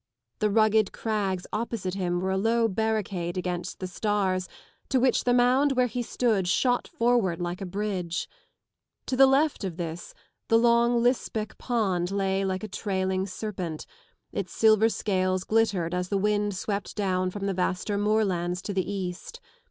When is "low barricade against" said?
2.39-3.77